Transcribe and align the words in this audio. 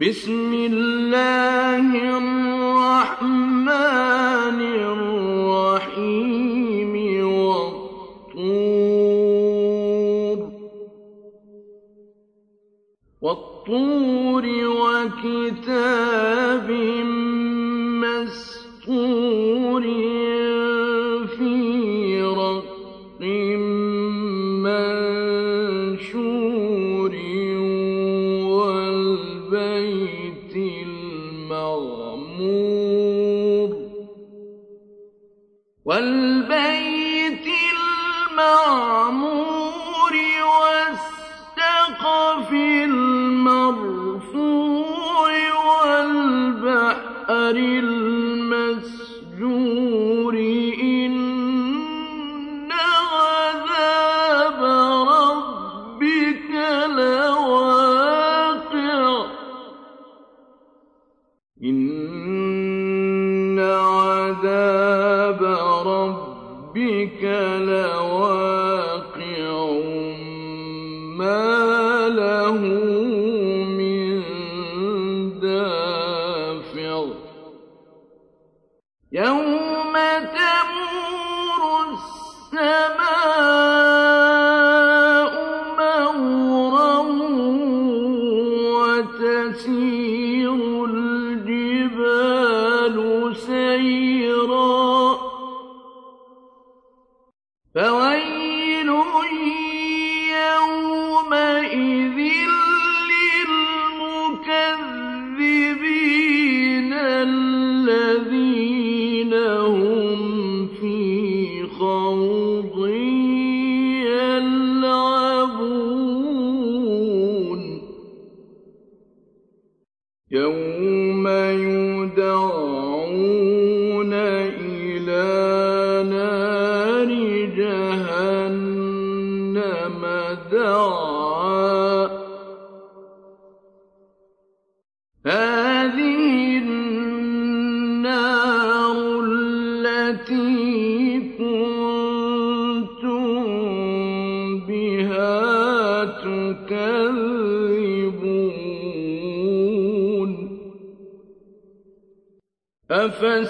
بسم 0.00 0.54
الله 0.54 2.18
الرحمن 2.18 3.68
الرحيم 5.72 6.94
والطور. 7.26 8.42
والطور 13.20 14.44
وكتاب 14.66 16.41
والبيت 35.92 37.46
المعمور 38.32 40.14
والسقف 40.52 42.48
المرفوع 42.82 44.12
والبحر 45.68 47.56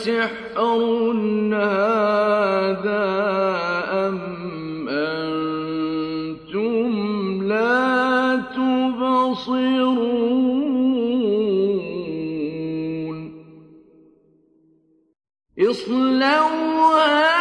أسحر 0.00 1.12
هذا 1.54 3.04
أم 4.08 4.18
أنتم 4.88 6.62
لا 7.42 8.36
تبصرون؟ 8.56 9.60
اصلوها 15.58 17.39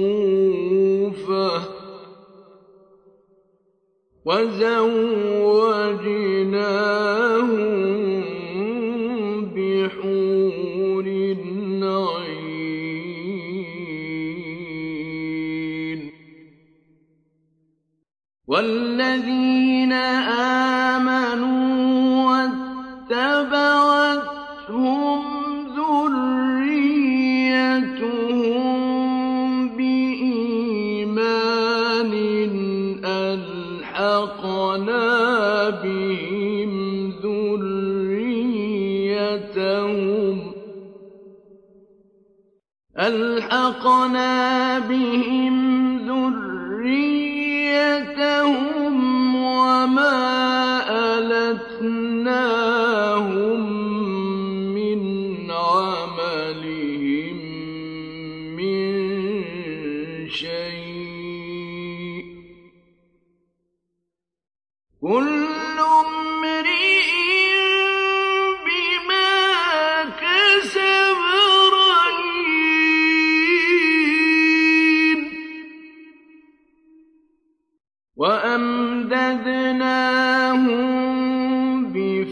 مصفوفة. 0.00 1.80
وزوجناهم 4.24 5.00
بحور 9.54 11.06
عين 11.82 12.50
والذين 18.46 19.69
أَلْحَقْنَا 43.52 44.78
بِهِمْ 44.78 45.49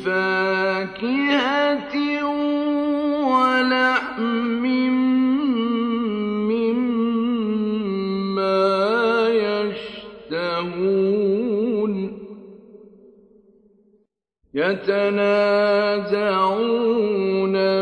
بِفَاكِهَةٍ 0.09 1.97
وَلَحْمٍ 3.29 4.65
مِّمَّا 6.69 7.69
يَشْتَهُونَ 9.45 11.93
يَتَنَازَعُونَ 14.55 15.07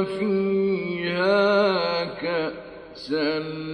فِيهَا 0.05 2.05
كَأْسًا 2.05 3.66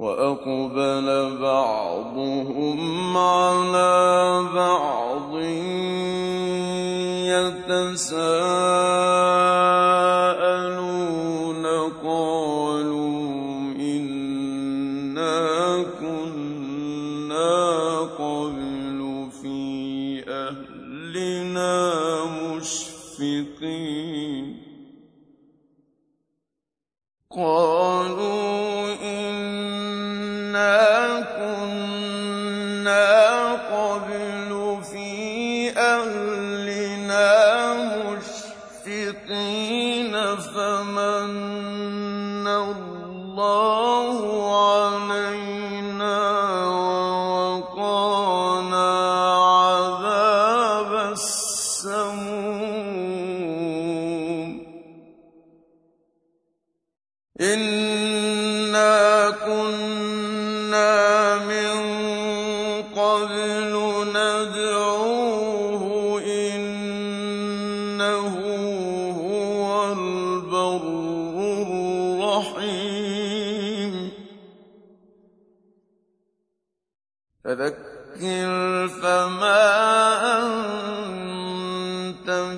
وَأَقْبَلَ 0.00 1.36
بَعْضُهُمْ 1.36 3.16
عَلَىٰ 3.16 4.48
بَعْضٍ 4.54 5.34
يَتَسَاءَلُونَ 7.28 8.24
قَالُوا 12.04 13.20
إِنَّا 13.76 15.36
كُنَّا 16.00 17.60
قَبْلُ 18.00 19.28
فِي 19.42 19.60
أَهْلِنَا 20.28 21.76
مُشْفِقِينَ. 22.24 23.60
قَالُوا 27.36 28.49
إِنَّا 30.60 31.20
كُنَّا 31.40 32.52
قَبْلُ 33.52 34.50
فِي 34.92 35.70
أَهْلِنَا 35.78 37.30
مُشْفِقِينَ 38.04 39.34
فَمَنَّ 40.36 41.66
اللَّهُ 42.48 44.18
عَلَيْنَا 44.68 46.20
وَوَقَانَا 47.30 48.08
عَذَابَ 49.64 50.92
السَّمُومِ. 51.12 52.20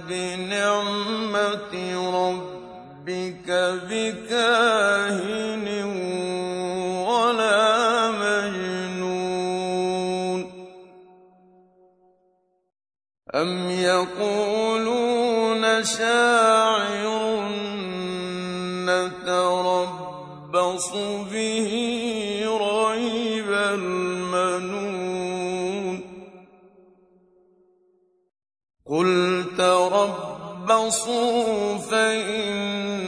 بِنِعْمَةِ 0.09 1.75
رَبِّكَ 2.11 3.49
بِكَاهِنٍ 3.91 5.67
وَلَا 7.09 8.11
مَجْنُونٍ. 8.11 8.53
أَمْ 13.35 13.71
يَقُولُونَ 13.71 15.63
شَاعِرٌ 15.85 17.49
نَّتَرَبَّصُ 18.87 20.91
بِهِ 21.33 21.71
رَيْبَ 22.61 23.51
الْمَنُونِ. 23.53 24.93
قُلْ 28.87 29.32
تَرَبَّصُوا 29.59 31.45
فَإِنِّي 31.79 33.02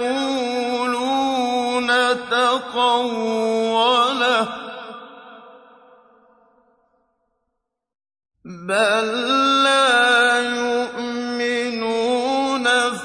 يَقُولُونَ 0.00 1.88
تَقَوَّلَهُ 2.30 3.64
ۚ. 4.44 4.48
بَل 8.44 9.06
لَّا 9.64 10.40
يُؤْمِنُونَ 10.56 11.46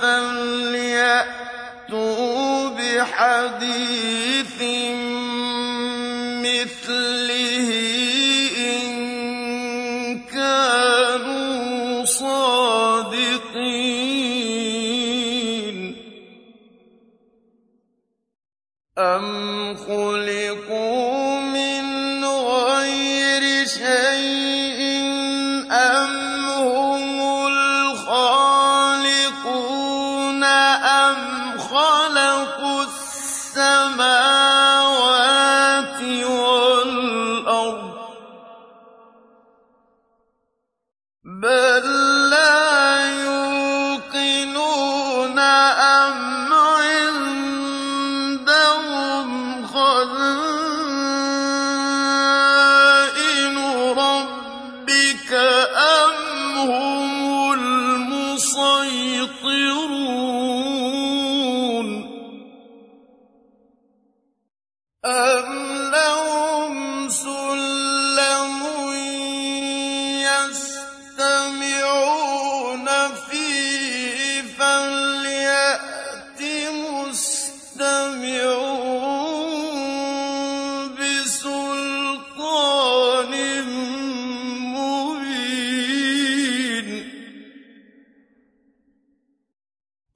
فَلْيَأْتُوا 0.02 1.30
بِحَدِيثٍ 2.70 4.62
مِّثْلِهِ. 6.46 7.71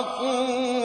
يصعقون 0.00 0.79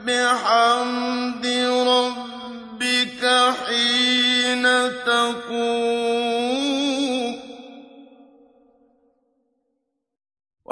بحمد 0.06 1.46
ربك 1.87 3.23
حين 3.66 4.64
تقوم. 5.06 6.24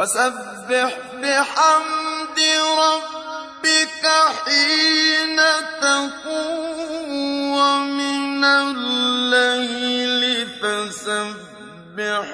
وسبح 0.02 0.92
بحمد 1.22 2.38
ربك 2.78 4.04
حين 4.44 5.40
تقوم 5.80 7.10
ومن 7.54 8.44
الليل 8.44 10.22
فسبحه 10.62 12.32